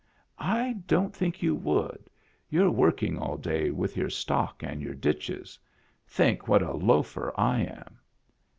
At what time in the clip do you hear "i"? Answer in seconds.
0.63-0.77, 7.39-7.59